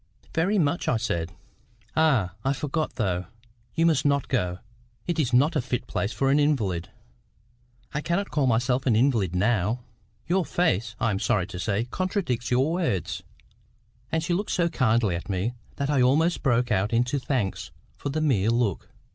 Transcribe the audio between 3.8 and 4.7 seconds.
must not go;